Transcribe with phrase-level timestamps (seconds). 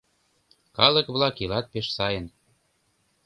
[0.77, 2.25] Калык-влак илат пеш сайын